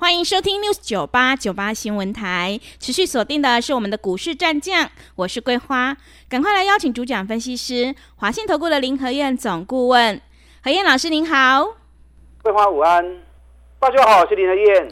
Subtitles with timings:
[0.00, 5.96] 欢迎收听 News 九八九八新闻台，持续锁定的是我们的股市战将，我是桂花，
[6.28, 10.20] 赶快来邀请主讲分析师华信投顾的林和燕总顾问，
[10.62, 11.64] 何燕老师您好，
[12.44, 13.22] 桂花午安，
[13.80, 14.88] 大家好，我是林和燕。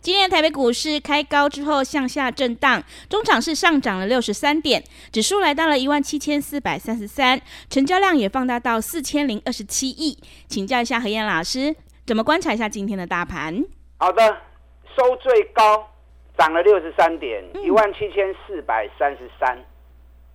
[0.00, 4.82] 今天台北股市开高之后向下震荡，中场是上涨了六十三点，
[5.12, 7.40] 指数来到了一万七千四百三十三，
[7.70, 10.18] 成交量也放大到四千零二十七亿，
[10.48, 13.64] 请教一下何燕老师，怎么观察一下今天的大盘？
[13.98, 14.47] 好的。
[14.98, 15.88] 收最高
[16.36, 19.56] 涨了六十三点，一万七千四百三十三，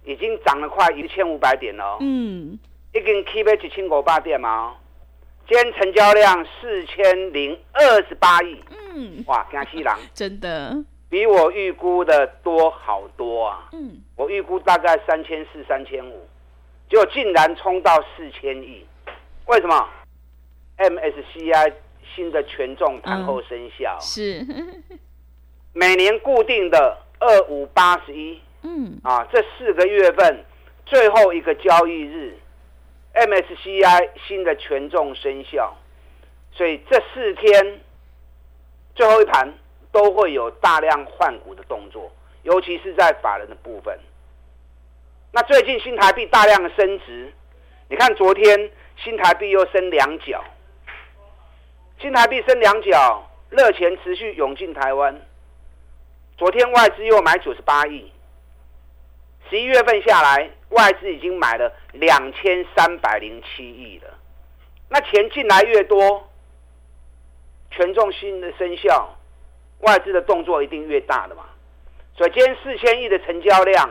[0.05, 1.97] 已经涨了快一千五百点了。
[1.99, 2.57] 嗯，
[2.93, 4.75] 已经 keep 在一千五百点嘛。
[5.49, 8.57] 今天成交量四千零二十八亿。
[8.95, 10.73] 嗯，哇，江西郎， 真的
[11.09, 13.67] 比我预估的多好多啊。
[13.73, 16.25] 嗯，我预估大概三千四、三千五，
[16.89, 18.85] 结果竟然冲到四千亿，
[19.47, 19.89] 为什么
[20.77, 21.73] ？MSCI。
[22.15, 24.45] 新的权重盘后生效、嗯、是
[25.73, 30.45] 每年固定的二五八十一，嗯啊，这四个月份
[30.85, 32.37] 最后一个交易日
[33.13, 35.75] ，MSCI 新的权重生效，
[36.51, 37.81] 所以这四天
[38.93, 39.53] 最后一盘
[39.91, 42.11] 都会有大量换股的动作，
[42.43, 43.97] 尤其是在法人的部分。
[45.31, 47.33] 那最近新台币大量的升值，
[47.89, 50.43] 你看昨天新台币又升两角。
[52.03, 55.21] 新台币升两角，热钱持续涌进台湾。
[56.37, 58.11] 昨天外资又买九十八亿，
[59.49, 64.09] 十一月份下来，外资已经买了两千三百零七亿了。
[64.89, 66.27] 那钱进来越多，
[67.71, 69.15] 权重新的生效，
[69.79, 71.45] 外资的动作一定越大的嘛。
[72.17, 73.89] 所以今天四千亿的成交量，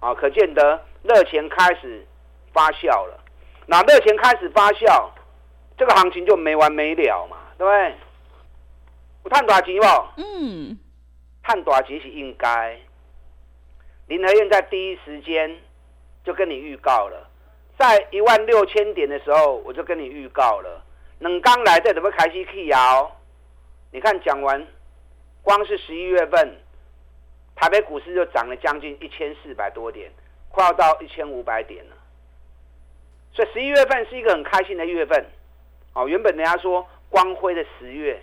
[0.00, 2.04] 啊，可见得热钱开始
[2.52, 3.20] 发酵了。
[3.66, 5.10] 那热钱开始发酵。
[5.78, 7.94] 这个行情就没完没了嘛，对不对？
[9.22, 9.86] 我探大钱不？
[10.16, 10.78] 嗯，
[11.42, 12.76] 探大钱是应该。
[14.08, 15.56] 林和燕在第一时间
[16.24, 17.28] 就跟你预告了，
[17.78, 20.84] 在一万六千点的时候，我就跟你预告了。
[21.20, 23.16] 冷刚来这怎么开始去摇？
[23.92, 24.66] 你看讲完，
[25.42, 26.56] 光是十一月份，
[27.54, 30.10] 台北股市就涨了将近一千四百多点，
[30.48, 31.96] 快要到一千五百点了。
[33.32, 35.24] 所以十一月份是一个很开心的月份。
[35.98, 38.22] 哦，原本人家说光辉的十月，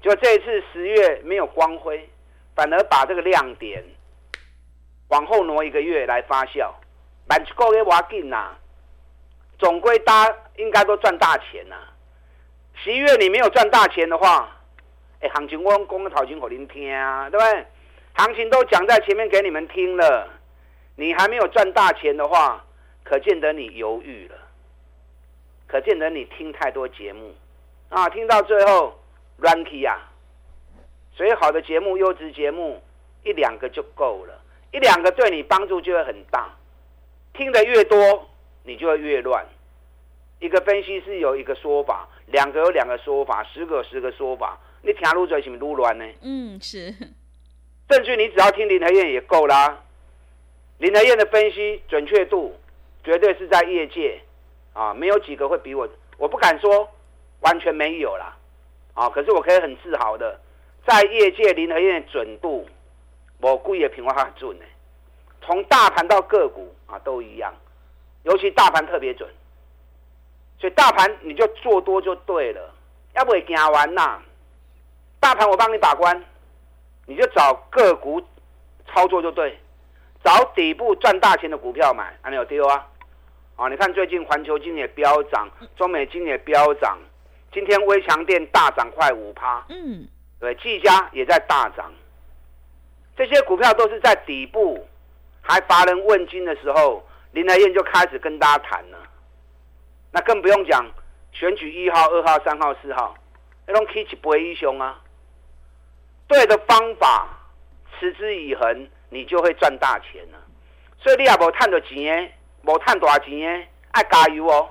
[0.00, 2.08] 就这一次十月没有光辉，
[2.56, 3.84] 反而把这个亮点
[5.08, 6.72] 往后挪一个月来发酵。
[7.28, 8.52] 满个月挖进呐，
[9.58, 11.92] 总归大家应该都赚大钱呐、啊。
[12.82, 14.48] 十一月你没有赚大钱的话，
[15.20, 17.66] 哎，行情我讲的头前给您听啊，对不对？
[18.14, 20.26] 行情都讲在前面给你们听了，
[20.96, 22.64] 你还没有赚大钱的话，
[23.02, 24.36] 可见得你犹豫了。
[25.66, 27.34] 可见得你听太多节目
[27.88, 28.98] 啊，听到最后
[29.38, 30.10] 乱起啊。
[31.16, 32.82] 所以好的节目、优质节目
[33.22, 34.40] 一两个就够了，
[34.72, 36.54] 一两个对你帮助就会很大。
[37.32, 38.28] 听得越多，
[38.64, 39.46] 你就会越乱。
[40.40, 46.04] 一个分析师有一个说法，两个有两个说法，十个有十个说法，你听入嘴是不是撸乱呢？
[46.22, 46.92] 嗯，是。
[47.88, 49.82] 证据你只要听林和燕也够啦。
[50.78, 52.58] 林和燕的分析准确度
[53.04, 54.20] 绝对是在业界。
[54.74, 56.86] 啊，没有几个会比我，我不敢说
[57.40, 58.36] 完全没有啦，
[58.92, 60.38] 啊，可是我可以很自豪的，
[60.86, 62.68] 在业界林和彦的准度，
[63.40, 64.64] 我故意的评话很准呢。
[65.40, 67.54] 从大盘到个股啊都一样，
[68.24, 69.28] 尤其大盘特别准，
[70.58, 72.74] 所以大盘你就做多就对了，
[73.14, 74.20] 要不会惊完呐。
[75.20, 76.24] 大盘我帮你把关，
[77.06, 78.20] 你就找个股
[78.86, 79.58] 操作就对，
[80.24, 82.88] 找底部赚大钱的股票买，还没有丢啊？
[83.56, 86.98] 啊，你看最近环球金也飙涨，中美金也飙涨，
[87.52, 90.08] 今天微强电大涨快五趴，嗯，
[90.40, 91.92] 对，技嘉也在大涨，
[93.16, 94.84] 这些股票都是在底部
[95.40, 98.98] 还乏人问津的时候，林来燕就开始跟大家谈了，
[100.10, 100.84] 那更不用讲
[101.32, 103.16] 选举一号、二号、三号、四号，
[103.68, 105.00] 那种 K 起不会英雄啊，
[106.26, 107.28] 对的方法
[108.00, 110.38] 持之以恒，你就会赚大钱了，
[110.98, 112.32] 所以你也无赚到钱
[112.66, 114.70] 无赚大钱的，爱加油哦！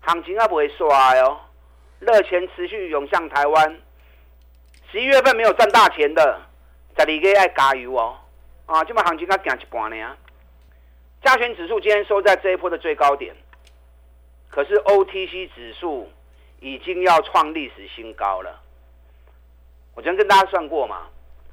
[0.00, 0.86] 行情也不会衰
[1.20, 1.38] 哦，
[1.98, 3.80] 热钱持续涌向台湾。
[4.90, 6.40] 十一月份没有赚大钱的，
[6.96, 8.16] 十二个爱加油哦！
[8.66, 10.16] 啊，这么行情才行一半呢。
[11.22, 13.36] 加权指数今天收在这一波的最高点，
[14.48, 16.10] 可是 OTC 指数
[16.60, 18.58] 已经要创历史新高了。
[19.94, 21.08] 我昨天跟大家算过嘛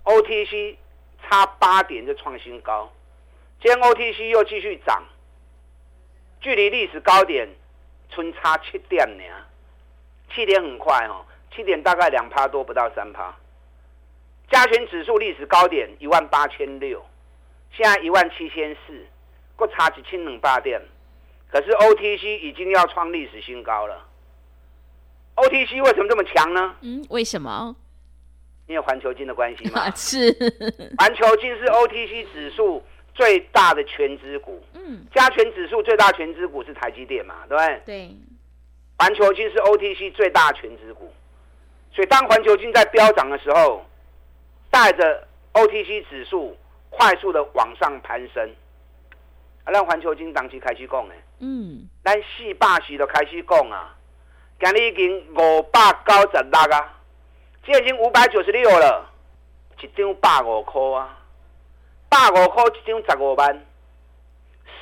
[0.06, 0.78] ，OTC
[1.22, 2.90] 差八点就创新高，
[3.62, 5.04] 今天 OTC 又继续涨，
[6.40, 7.48] 距离历史高点
[8.10, 9.24] 春差七点呢，
[10.34, 11.26] 七点很快哦，
[11.56, 13.36] 七点大概两趴多不到三趴。
[14.50, 17.06] 加权指数历史高点一万八千六，
[17.72, 19.06] 现在一万七千四，
[19.56, 20.82] 过差几千两百点，
[21.52, 24.08] 可是 OTC 已经要创历史新高了。
[25.36, 26.76] OTC 为什么这么强呢？
[26.82, 27.76] 嗯，为什么？
[28.68, 29.90] 因为环球金的关系嘛。
[29.96, 30.32] 是。
[30.98, 32.84] 环球金是 OTC 指数
[33.18, 34.64] 最大的权值股。
[34.76, 35.06] 嗯。
[35.14, 37.36] 加权指数最大权值股是台积电嘛？
[37.50, 37.82] 对不对？
[37.86, 38.16] 对。
[38.98, 41.12] 环球金是 OTC 最大权值股，
[41.92, 43.84] 所以当环球金在飙涨的时候。
[44.70, 46.56] 带着 OTC 指数
[46.90, 48.48] 快速的往上攀升，
[49.64, 53.96] 啊，让环球金当期开始讲哎，嗯，咱四百时就开始讲啊，
[54.60, 56.94] 今日已经五百九十六啊，
[57.66, 59.10] 今已经五百九十六了，
[59.82, 61.17] 一张百五块啊，
[62.18, 63.66] 百五块一张十五万，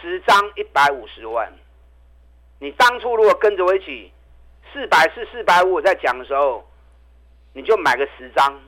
[0.02, 1.52] 十张一百五十万。
[2.60, 4.10] 你当初如果跟着我一起
[4.72, 6.66] 四百四、四百五，我在讲的时候，
[7.52, 8.62] 你就买个十张。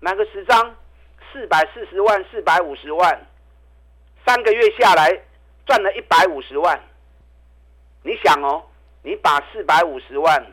[0.00, 0.74] 买个十张，
[1.30, 3.26] 四百四十万，四百五十万，
[4.26, 5.08] 三个月下来
[5.66, 6.80] 赚了一百五十万。
[8.02, 8.64] 你想哦，
[9.02, 10.44] 你把四百五十万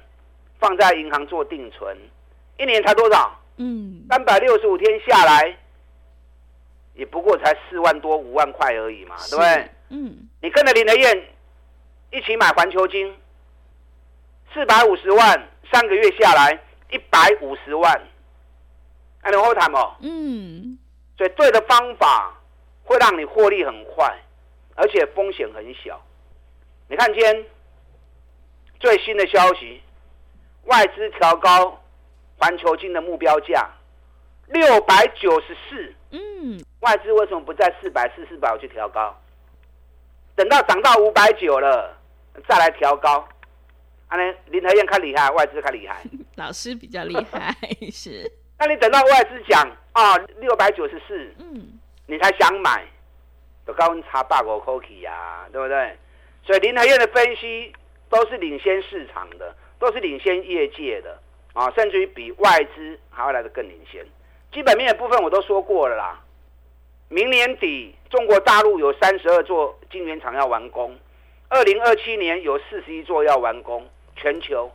[0.59, 1.97] 放在银行做定存，
[2.57, 3.39] 一年才多少？
[3.57, 5.57] 嗯，三百六十五天下来，
[6.93, 9.69] 也不过才四万多五万块而已嘛，对不对？
[9.89, 11.23] 嗯，你跟着林德燕
[12.11, 13.15] 一起买环球金，
[14.53, 16.59] 四百五十万，三个月下来
[16.91, 18.01] 一百五十万。
[19.21, 20.79] 还能后谈哦，嗯，
[21.17, 22.33] 所以对的方法
[22.83, 24.17] 会让你获利很快，
[24.75, 26.01] 而且风险很小。
[26.87, 27.45] 你看今天
[28.79, 29.81] 最新的消息，
[30.63, 31.81] 外资调高
[32.37, 33.69] 环球金的目标价
[34.49, 35.93] 六百九十四。
[36.11, 39.15] 嗯，外资为什么不在四百四、四百五去调高？
[40.35, 41.95] 等到涨到五百九了
[42.47, 43.27] 再来调高？
[44.07, 46.01] 啊，呢林和燕看厉害，外资看厉害，
[46.35, 47.55] 老师比较厉害
[47.91, 48.31] 是。
[48.57, 49.61] 那你等到外资讲
[49.93, 52.83] 啊六百九十四，嗯，你才想买，
[53.65, 55.95] 都高温差八个 cookie 呀，对不对？
[56.43, 57.71] 所以林和燕的分析
[58.09, 61.19] 都是领先市场的，都是领先业界的
[61.53, 64.03] 啊，甚至于比外资还要来的更领先。
[64.51, 66.19] 基本面的部分我都说过了啦，
[67.07, 70.97] 明年底中国大陆有三十二座晶圆厂要完工，
[71.47, 74.71] 二零二七年有四十一座要完工，全球。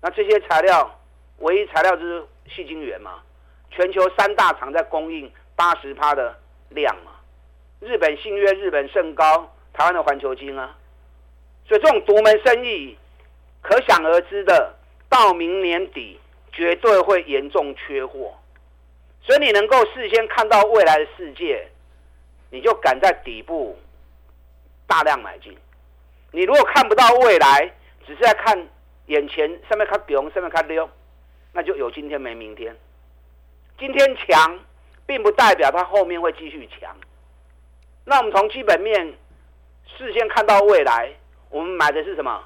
[0.00, 0.98] 那这些材料，
[1.38, 2.26] 唯一材料就是。
[2.48, 3.22] 矽晶圆嘛，
[3.70, 6.36] 全球三大厂在供应八十趴的
[6.70, 7.12] 量嘛，
[7.80, 10.76] 日本信越、日本盛高、台湾的环球晶啊，
[11.66, 12.98] 所以这种独门生意，
[13.62, 14.74] 可想而知的，
[15.08, 16.18] 到明年底
[16.52, 18.34] 绝对会严重缺货，
[19.22, 21.68] 所以你能够事先看到未来的世界，
[22.50, 23.78] 你就敢在底部
[24.86, 25.56] 大量买进。
[26.32, 27.72] 你如果看不到未来，
[28.06, 28.68] 只是在看
[29.06, 30.88] 眼前上面看牛，上面看溜。
[31.52, 32.74] 那就有今天没明天。
[33.78, 34.58] 今天强，
[35.06, 36.96] 并不代表它后面会继续强。
[38.04, 39.14] 那我们从基本面
[39.86, 41.12] 事先看到未来，
[41.50, 42.42] 我们买的是什么？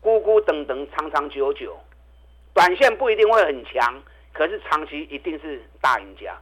[0.00, 1.78] 孤孤等等，长长久久。
[2.52, 4.02] 短线不一定会很强，
[4.38, 6.38] 可是长期一定是大赢家。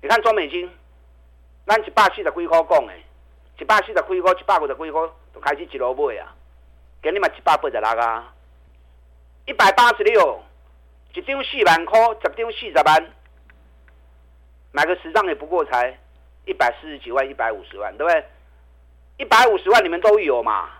[0.00, 0.70] 你看中美金，
[1.66, 2.94] 咱一百四十几块讲的，
[3.58, 5.02] 一百四十几块，一百五十几块
[5.34, 6.34] 都开始一路买啊，
[7.02, 8.32] 给你们一百八十六啊。
[9.44, 10.42] 一百八十六，
[11.12, 13.12] 一张四万块，十张四十万，
[14.72, 15.94] 买个十张也不过才
[16.46, 18.24] 一百四十几万，一百五十万，对不对？
[19.18, 20.70] 一百五十万你们都有嘛？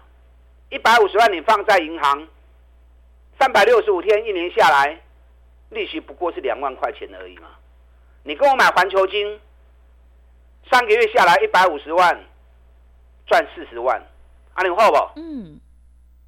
[0.71, 2.27] 一百五十万你放在银行，
[3.39, 4.99] 三百六十五天一年下来，
[5.71, 7.49] 利息不过是两万块钱而已嘛。
[8.23, 9.41] 你跟我买环球金，
[10.71, 12.19] 三个月下来一百五十万，
[13.27, 14.01] 赚四十万，
[14.55, 15.21] 啊，你好不？
[15.21, 15.61] 嗯。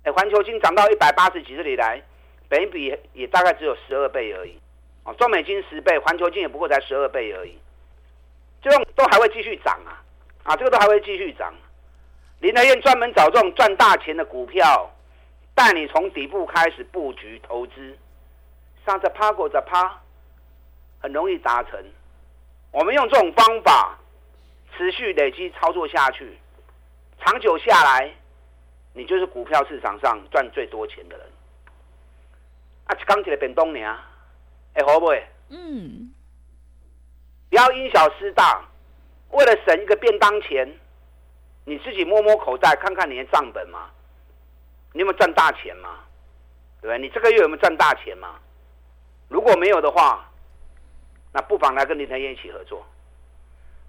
[0.04, 2.02] 哎，环球金涨到一百八十几这里来。
[2.48, 4.58] 本比也大概只有十二倍而已，
[5.04, 7.56] 哦，中美金十倍，环球金也不过才十二倍而已，
[8.60, 10.02] 这种都还会继续涨啊，
[10.42, 11.54] 啊，这个都还会继续涨。
[12.40, 14.90] 林德燕专门找这种赚大钱的股票，
[15.54, 17.96] 带你从底部开始布局投资，
[18.90, 20.00] 上着趴过着趴，
[21.00, 21.80] 很容易达成。
[22.72, 23.96] 我们用这种方法
[24.76, 26.36] 持续累积操作下去，
[27.20, 28.12] 长久下来，
[28.92, 31.26] 你就是股票市场上赚最多钱的人。
[32.86, 33.88] 啊，一刚起来变东年，
[34.74, 35.24] 哎，好不会？
[35.50, 36.12] 嗯，
[37.48, 38.60] 不要因小失大，
[39.30, 40.68] 为了省一个便当钱，
[41.64, 43.88] 你自己摸摸口袋，看看你的账本嘛，
[44.92, 46.00] 你有没有赚大钱嘛？
[46.80, 46.98] 对不对？
[46.98, 48.34] 你这个月有没有赚大钱嘛？
[49.30, 50.28] 如果没有的话，
[51.32, 52.84] 那不妨来跟林和彦一起合作。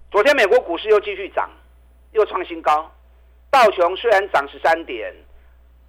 [0.08, 1.50] 昨天美国股市又继续涨，
[2.12, 2.88] 又创新高。
[3.50, 5.12] 道琼虽然涨十三点，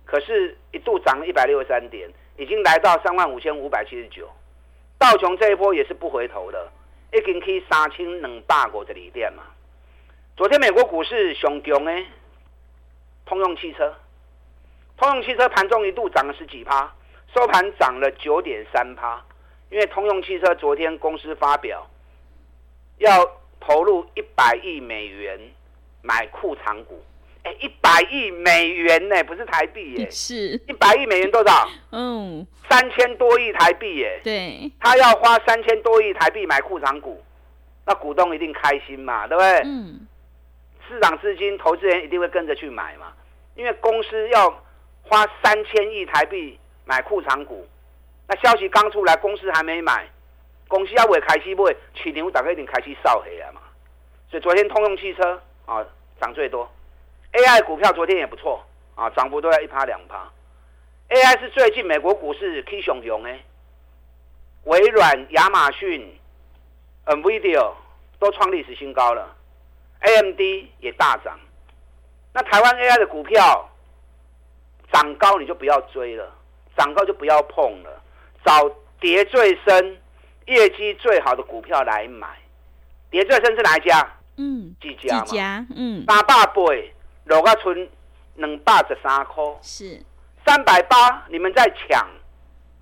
[0.05, 4.27] 可是一度涨了一百六十三点，已经来到三万五千五百七十九。
[4.98, 6.72] 道琼这一波也是不回头的，
[7.13, 9.43] 已经可以三千两百五十二点嘛。
[10.36, 11.91] 昨天美国股市上强呢，
[13.24, 13.93] 通用汽车，
[14.98, 16.91] 通用汽车盘中一度涨了十几趴，
[17.36, 19.24] 收盘涨了九点三趴，
[19.74, 21.86] 因为通用汽车昨天公司发表
[23.00, 23.10] 要。
[23.65, 25.39] 投入一百亿美元
[26.01, 27.01] 买库藏股，
[27.44, 31.70] 哎，一百亿美元呢，不是台币耶， 是一百亿美元多少？
[31.94, 34.20] 嗯， 三千多亿台币耶。
[34.22, 37.24] 对，他要花三千多亿台币买库藏股，
[37.86, 39.62] 那股东一定开心嘛，对不对？
[39.63, 40.06] 嗯，
[40.89, 43.13] 市场资金、投资人一定会跟着去买嘛，
[43.56, 44.50] 因为公司要
[45.03, 47.65] 花三千亿台币买库藏股，
[48.27, 50.08] 那消息刚出来，公司还没买。
[50.68, 53.62] 公司要未开始买，市场大概一定开始扫起来嘛。
[54.30, 55.86] 所以昨天通用汽车啊
[56.20, 56.68] 涨最多
[57.34, 58.63] ，AI 股票昨天也不错
[58.96, 60.27] 啊，涨幅都在一趴两趴。
[61.10, 63.44] AI 是最近美国股市 K 熊熊诶，
[64.63, 66.18] 微软、亚马逊、
[67.06, 67.72] NVIDIA
[68.18, 69.36] 都创历史新高了
[70.00, 70.39] ，AMD
[70.80, 71.38] 也大涨。
[72.34, 73.70] 那台湾 AI 的股票
[74.92, 76.34] 涨高你就不要追了，
[76.75, 78.01] 涨高就不要碰了，
[78.45, 78.69] 找
[79.00, 79.97] 跌最深。
[80.45, 82.27] 业绩最好的股票来买，
[83.09, 84.05] 跌最深是哪一家？
[84.35, 85.23] 嗯，几家嘛。
[85.23, 86.53] 技嘉，嗯，三百八
[87.23, 87.89] 落个村
[88.35, 90.03] 两百十三块，是
[90.45, 92.05] 三百八，你们在抢，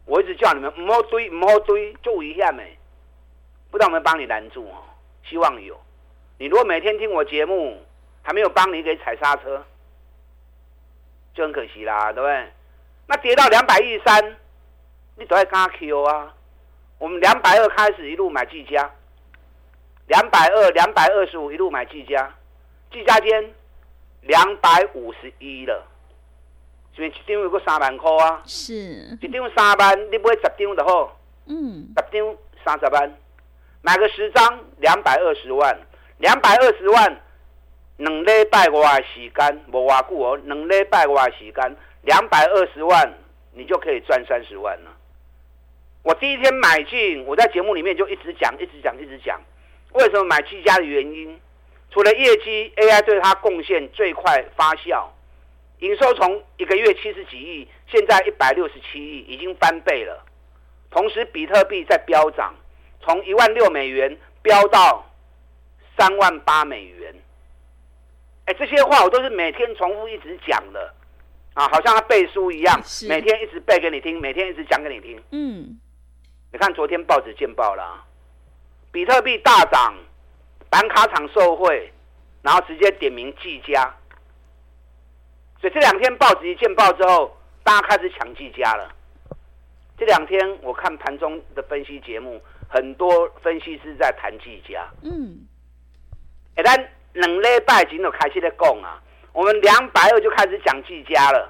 [0.06, 2.76] 我一直叫你们唔好追，唔好追，就危险没？
[3.70, 4.82] 不知道我们帮你拦住哦，
[5.24, 5.80] 希望有。
[6.40, 7.80] 你如果每天听我节目，
[8.24, 9.64] 还没有帮你给踩刹车，
[11.36, 12.52] 就很可惜啦，对不对？
[13.06, 14.36] 那跌到两百一十三，
[15.22, 16.34] 你都要加 Q 啊。
[16.98, 18.90] 我们两百二开始一路买技嘉，
[20.08, 22.34] 两百二、两百二十五一路买技嘉，
[22.92, 23.54] 技嘉间
[24.22, 25.84] 两百五十一了，
[26.96, 28.74] 所以一张有个三万块啊，是，
[29.22, 32.36] 一张三万，你买十张就好，嗯，十张
[32.66, 33.18] 三十万，
[33.82, 35.80] 买个十张两百二十万，
[36.18, 37.22] 两百二十万，
[37.98, 43.12] 两礼拜外的时间，无偌久哦，两礼拜外的时间，两百二十万，
[43.54, 44.91] 你就可以赚三十万了。
[46.04, 49.40] 我第一天买进，我在节目里面就一直讲，一直讲，一直讲，
[49.94, 51.40] 为什么买技嘉的原因，
[51.92, 55.06] 除了业绩，AI 对它贡献最快发酵，
[55.80, 60.26] 营收从一个月七十几亿，现在一百六十七亿，已经翻倍了。
[60.90, 62.56] 同时，比特币在飙涨，
[63.02, 65.08] 从一万六美元飙到
[65.98, 67.14] 三万八美元。
[68.46, 70.94] 哎，这些话我都是每天重复一直讲的，
[71.54, 75.22] 啊，好像他背书一样，每天一直背给你听，每天一直讲给你听。
[75.32, 75.80] 嗯。
[76.54, 78.04] 你看昨天报纸见报了，
[78.92, 79.96] 比特币大涨，
[80.70, 81.92] 板卡厂受贿，
[82.42, 83.96] 然后直接点名技嘉，
[85.62, 88.94] 所以这两天报纸一见报之后，大家开始抢技嘉了。
[89.98, 94.86] 这两天我看盘中的分析节目，很多分析师在谈技嘉。
[95.04, 95.48] 嗯，
[96.56, 96.76] 哎，咱
[97.14, 101.50] 两礼拜前就开始在讲啊，我们两百二就开始讲技嘉了，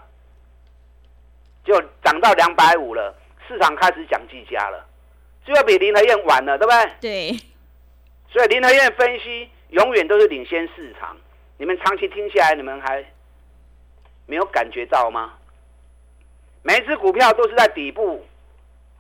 [1.63, 3.15] 就涨到两百五了，
[3.47, 4.85] 市场开始讲技嘉了。
[5.45, 6.91] 就要比林和燕晚了，对不对？
[7.01, 7.39] 对。
[8.29, 11.17] 所以林和燕分析永远都是领先市场。
[11.57, 13.03] 你们长期听下来，你们还
[14.25, 15.33] 没有感觉到吗？
[16.63, 18.25] 每一只股票都是在底部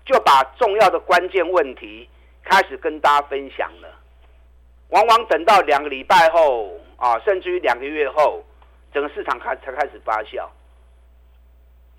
[0.05, 2.09] 就把重要的关键问题
[2.43, 3.87] 开始跟大家分享了。
[4.89, 8.43] 往往等到两个礼拜后啊，甚至于两个月后，
[8.93, 10.47] 整个市场开才开始发酵。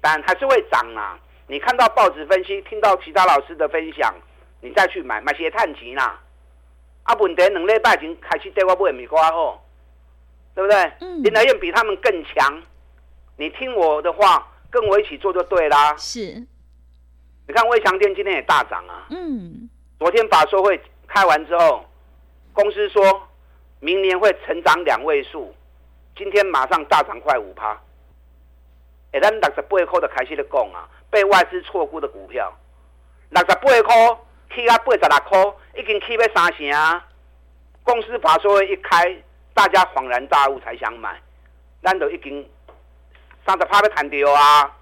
[0.00, 1.18] 但还是会涨啊！
[1.46, 4.12] 你看到报纸分析，听到其他老师的分享。
[4.64, 6.20] 你再去买买些碳钱啦，
[7.02, 9.60] 啊，问题两礼拜前开始对我买米瓜好，
[10.54, 10.92] 对不对？
[11.00, 11.20] 嗯。
[11.20, 12.62] 林和彦比他们更强，
[13.36, 15.96] 你听我的话，跟我一起做就对啦。
[15.96, 16.46] 是。
[17.48, 19.08] 你看威强电今天也大涨啊。
[19.10, 19.68] 嗯。
[19.98, 21.84] 昨天法说会开完之后，
[22.52, 23.28] 公司说
[23.80, 25.52] 明年会成长两位数，
[26.16, 27.76] 今天马上大涨快五趴。
[29.10, 32.56] 哎，咱六十八块的开始的讲啊，被外资错估的股票，
[33.30, 34.18] 六十八块。
[34.54, 37.06] 起啊八十六块，已经起要三成啊！
[37.82, 39.16] 公司法说会一开，
[39.54, 41.20] 大家恍然大悟才想买，
[41.82, 42.48] 咱都已经
[43.46, 44.76] 三十趴要谈掉啊！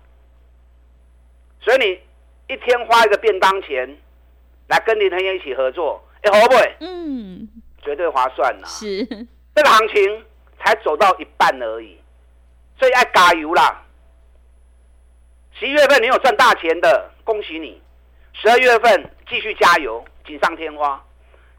[1.61, 3.97] 所以你一天花一个便当钱
[4.69, 6.55] 来跟林和彦一起合作，哎，好不？
[6.81, 7.49] 嗯，
[7.83, 8.67] 绝对划算呐。
[8.67, 9.05] 是，
[9.55, 10.25] 这个行情
[10.59, 11.99] 才走到一半而已，
[12.79, 13.83] 所以要加油啦。
[15.53, 17.81] 十一月份你有赚大钱的，恭喜你；
[18.43, 20.99] 十二月份继续加油，锦上添花。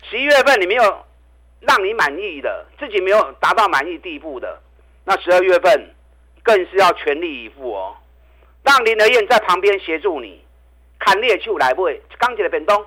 [0.09, 1.05] 十一月份你没有
[1.59, 4.59] 让你满意的，自己没有达到满意地步的，
[5.05, 5.93] 那十二月份
[6.41, 7.95] 更是要全力以赴哦。
[8.63, 10.43] 让林德彦在旁边协助你，
[10.97, 12.83] 砍猎去来不会钢铁的本动。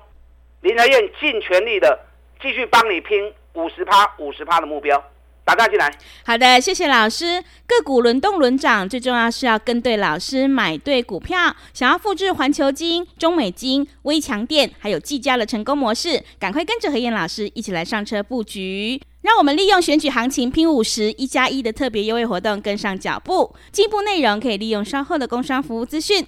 [0.59, 1.97] 林德彦尽全力的
[2.41, 5.01] 继续帮你拼五十趴、五十趴的目标。
[5.45, 7.39] 打大进来，好的，谢谢老师。
[7.67, 11.55] 个股轮动轮涨，最重要是要跟对老师，买对股票。
[11.71, 18.99] 想要复制环球金、中美金、微强电还有技嘉的成功模式，赶快跟着何燕老师一起来上车布局。
[19.21, 23.55] 让我们利用选举行情拼五十一加一的特别优惠活动，跟上脚步。
[23.71, 26.25] 进一步内容可以利用稍后的工商服务资讯。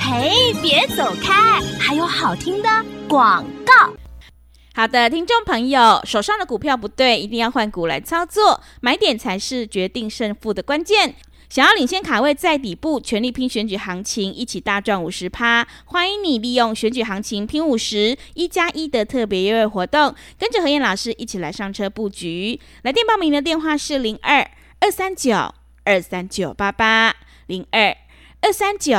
[0.00, 2.68] 嘿，别走开，还有好听的
[3.08, 3.92] 广告。
[4.76, 11.14] 好的，听众朋友，手上的股票不对，一定要换股来操作，买点才是决定胜负的关键。
[11.48, 15.66] 想要领先卡位在底部，全力拼选举行情，一起大赚五十趴。
[15.86, 22.60] 欢迎你利用选举行情拼五十一加一的特别优惠活动，跟着何燕老师一起来上车布局。
[22.82, 24.46] 来电报名的电话是零二
[24.80, 25.54] 二三九
[25.84, 27.16] 二三九八八
[27.46, 27.96] 零二
[28.42, 28.94] 二三九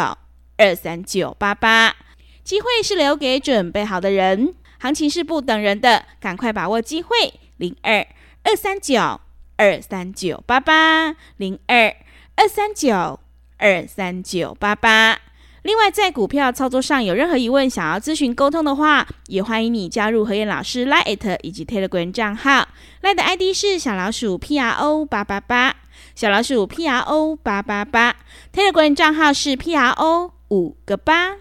[0.57, 1.96] 二三九八八，
[2.43, 4.55] 机会是留给准备好的人。
[4.79, 7.34] 行情是不等人的，赶快把握机会！
[7.57, 8.05] 零二
[8.43, 9.19] 二三九
[9.55, 11.96] 二三九八八，零二
[12.36, 13.19] 二三九
[13.57, 15.19] 二三九八八。
[15.63, 22.67] 另外，在股票操作上有任何疑问，想要咨询沟通的话，也欢迎你加入何燕老师 Line 以及 Telegram 账号。
[23.01, 25.75] Line 的 ID 是小老鼠 P R O 八八八，
[26.15, 28.15] 小老鼠 P R O 八八八。
[28.53, 31.36] Telegram 账号是 P R O 五个八。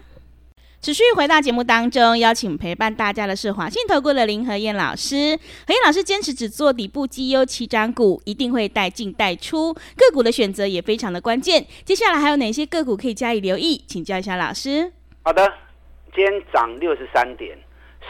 [0.79, 5.35] 持续回到节目当中，邀请陪伴大家的是华信投顾的林和燕老师。
[5.65, 11.65] 和燕老师坚持只做底部绩优起涨股，一定会带进带出，个股的选择也非常的关键。
[11.83, 13.83] 接下来还有哪些个股可以加以留意？
[13.87, 14.93] 请教一下老师。
[15.23, 15.51] 好的，
[16.15, 17.57] 今天涨六十三点，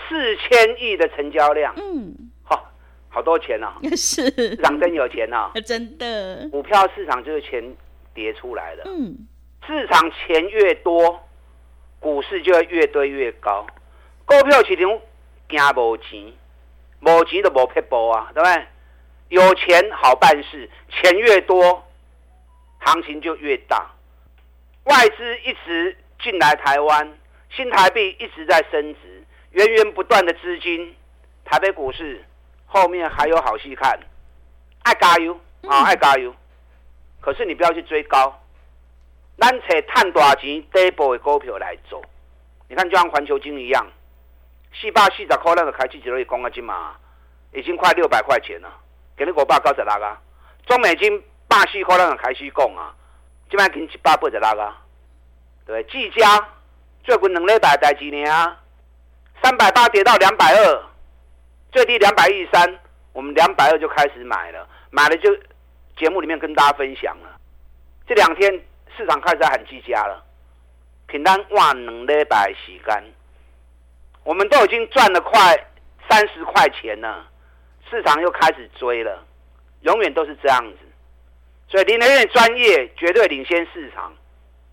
[0.07, 2.13] 四千亿的成交量，嗯，
[2.43, 2.59] 好、哦，
[3.09, 7.63] 好多钱哦， 是，涨真有钱哦， 真的，股票市场就是钱
[8.13, 9.17] 叠出来的，嗯，
[9.65, 11.23] 市场钱越多。
[12.07, 13.67] 股市就会越堆越高，
[14.25, 14.89] 股票市场
[15.49, 16.33] 惊无钱，
[17.01, 18.65] 无钱就无撇步啊，对不对？
[19.27, 21.85] 有钱好办事，钱越多，
[22.79, 23.91] 行情就越大。
[24.85, 27.13] 外资一直进来台湾，
[27.49, 30.95] 新台币一直在升值，源源不断的资金，
[31.43, 32.23] 台北股市
[32.67, 33.99] 后面还有好戏看，
[34.83, 36.33] 爱加油啊，爱加油！
[37.19, 38.33] 可是你不要去追高。
[39.39, 42.01] 咱找赚大钱底部的股票来做，
[42.67, 43.85] 你看就像环球金一样，
[44.73, 46.95] 四百四十块那个开始就可以讲啊，金嘛，
[47.53, 48.69] 已经快六百块钱了，
[49.15, 50.17] 给你五百九十六个。
[50.65, 52.95] 中美金百四块那个开始讲啊，
[53.47, 54.73] 今晚给你一百八十六个，
[55.67, 56.49] 对，技嘉
[57.03, 58.59] 最近两礼拜代几年啊，
[59.43, 60.83] 三百八跌到两百二，
[61.71, 62.79] 最低两百一十三，
[63.13, 65.29] 我们两百二就开始买了，买了就
[65.95, 67.39] 节目里面跟大家分享了，
[68.07, 68.59] 这两天。
[68.97, 70.25] 市场开始在喊技嘉了，
[71.05, 73.03] 平单万能礼拜时间，
[74.23, 75.55] 我们都已经赚了快
[76.09, 77.27] 三十块钱了，
[77.87, 79.23] 市场又开始追了，
[79.81, 80.77] 永远都是这样子，
[81.69, 84.11] 所以林和彦专业绝对领先市场，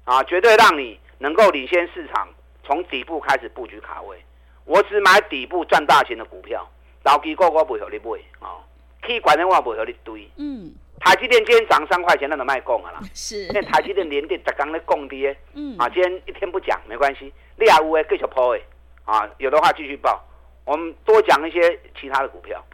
[0.04, 2.26] 啊，绝对让你能够领先市场，
[2.64, 4.18] 从底部开始布局卡位，
[4.64, 6.66] 我只买底部赚大钱的股票，
[7.02, 8.56] 老机构我不会和你买啊，
[9.02, 10.74] 可以管的话不会和你堆，嗯。
[11.04, 13.00] 台积电今天涨三块钱，那能卖供啊啦。
[13.12, 15.36] 是，因为台积电连电在刚在供跌。
[15.52, 15.76] 嗯。
[15.78, 17.30] 啊，今天一天不讲没关系。
[17.56, 18.62] 利亚乌诶，继续抛诶。
[19.04, 20.24] 啊，有的话继续报。
[20.64, 22.64] 我们多讲一些其他的股票。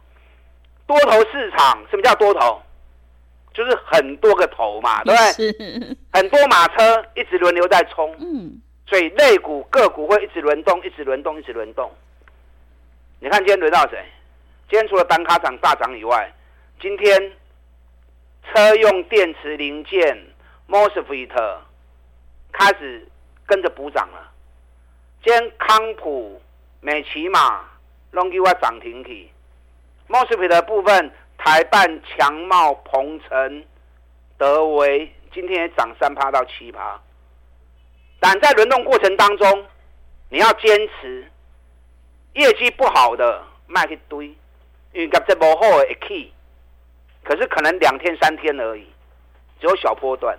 [0.87, 2.61] 多头市场，什么叫多头？
[3.53, 5.51] 就是很多个头嘛，对不对？
[5.51, 5.97] 是。
[6.13, 8.15] 很多马车一直轮流在冲。
[8.17, 8.61] 嗯。
[8.87, 11.91] 所以类股个股会一直轮动，一直轮动，一直轮动。
[13.19, 14.01] 你看今天轮到谁？
[14.69, 16.31] 今天除了单卡涨大涨以外，
[16.79, 17.33] 今天。
[18.43, 20.27] 车用电池零件
[20.67, 21.57] ，MOSFET
[22.51, 23.07] 开始
[23.45, 24.31] 跟着补涨了。
[25.23, 26.41] 今天康普、
[26.79, 27.63] 美琪玛
[28.11, 29.29] 拢给我涨停去。
[30.09, 33.63] MOSFET 的部分，台半、强茂、鹏程、
[34.37, 36.99] 德维今天也涨三趴到七趴。
[38.19, 39.65] 但在轮动过程当中，
[40.29, 41.25] 你要坚持，
[42.33, 44.27] 业绩不好的卖一堆，
[44.93, 46.33] 因为业绩不好的会起。
[47.23, 48.85] 可是可能两天三天而已，
[49.59, 50.37] 只有小波段。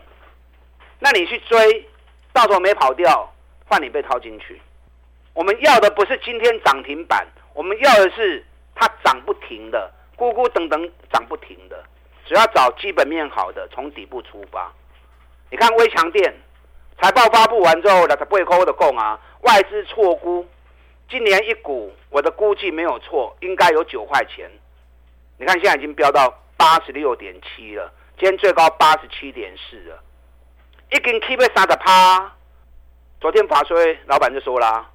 [0.99, 1.89] 那你去追，
[2.33, 3.33] 到时候没跑掉，
[3.67, 4.61] 换你被套进去。
[5.35, 11.83] 我们要的不是今天涨停板，我们要的是它涨不停的，咕咕等等涨不停的，
[12.27, 14.71] 只要找基本面好的，从底部出发。
[15.51, 16.35] 你看威强电
[17.01, 20.47] 财报发布完之后，它不会抠的供啊，外资错估，
[21.09, 24.51] 今年一股我的估计没有错，应该有九块钱。
[25.39, 30.01] 你看现在已经飙到八十六点七了，今天最高八十七点四了，
[30.93, 32.33] 已经 keep 在三十趴。
[33.21, 34.89] 昨天法说老板就说啦。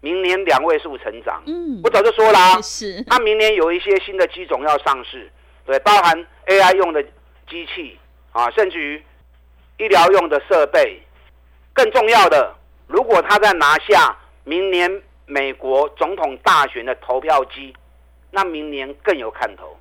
[0.00, 5.28] 明年两位数成长，嗯，我早就说啦，是，他明年有一些新的机种要上市，
[5.66, 7.02] 对，包含 AI 用的
[7.50, 7.98] 机器
[8.30, 9.04] 啊，甚至于
[9.78, 11.02] 医疗用的设备，
[11.74, 12.54] 更重要的，
[12.86, 17.76] 如果他在拿下明年美国总统大选的投票机，
[18.30, 19.76] 那明年更有看头。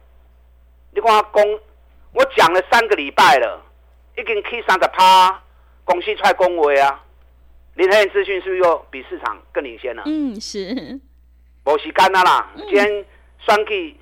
[0.92, 1.60] 你看他公，
[2.14, 3.62] 我讲了三个礼拜了，
[4.18, 5.42] 已经去三十趴，
[5.84, 7.04] 公司出来恭维啊。
[7.76, 10.04] 林和彦资讯是不是又比市场更领先了？
[10.06, 11.00] 嗯，是。
[11.64, 13.06] 没时间了啦，嗯、今天
[13.38, 13.96] 选举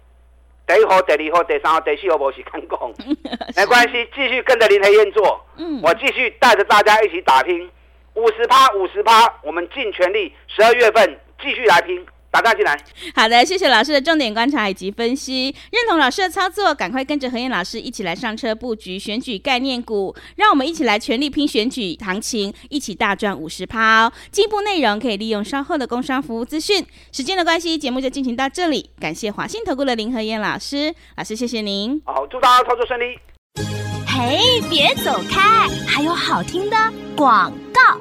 [0.65, 2.93] 第一号、第二号、第三号、第四号没时间讲，
[3.57, 5.45] 没关系，继续跟着林和彦做。
[5.57, 7.69] 嗯，我继续带着大家一起打拼，
[8.13, 12.05] 五十趴、五十趴，我们尽全力，十二月份继续来拼。
[12.29, 12.77] 打大进来，
[13.15, 24.13] 好的，谢谢老师的重点观察以及分析，认同老师的操作，赶快跟着何燕老师一起来上车布局选举概念股，让我们一起来全力拼选举行情，一起大赚五十趴哦。
[24.31, 26.85] 进一步内容可以利用稍后的工商服务资讯。
[27.11, 31.99] 时间的关系，节目就进行到这里，感谢华信投顾的林何燕老师，老师谢谢您。
[32.05, 33.17] 好，祝大家操作顺利。
[34.05, 36.77] 嘿，别走开，还有好听的
[37.15, 37.99] 广告。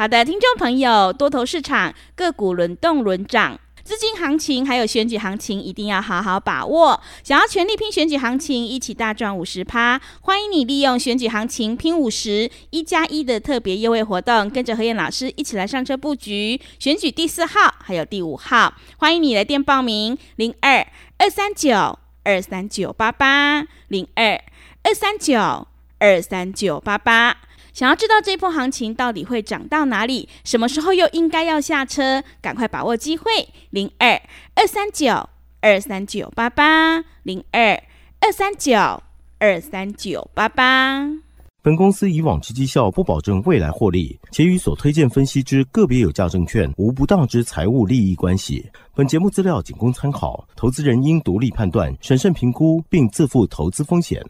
[0.00, 6.98] 好的，听众朋友，多头市场个股轮动轮涨，资金行情还有选举行情一定要好好把握。
[7.22, 18.72] 想要全力拼选举行情，一起大赚五十趴，欢迎你利用选举行情拼五十一加一的特别优惠活动，跟着何燕老师一起来上车布局选举第四号还有第五号。
[18.96, 20.78] 欢迎你来电报名零二
[21.18, 24.40] 二三九二三九八八零二
[24.82, 25.66] 二三九
[25.98, 27.36] 二三九八八。
[27.80, 32.22] 想要知道这波行情到底会涨到哪里，什么时候又应该要下车？
[32.42, 33.24] 赶快把握机会，
[33.70, 34.20] 零二
[34.54, 35.30] 二三九
[35.62, 37.82] 二三九八八零二
[38.20, 38.76] 二三九
[39.38, 41.08] 二三九八八。
[41.62, 48.62] 本公司以往之绩效不保证未来获利，且与所推荐分析之个别有价证券无不当之财务利益关系。
[48.94, 54.22] 本节目资料仅供参考，投资人应独立判断、审慎评估，并自负投资风险。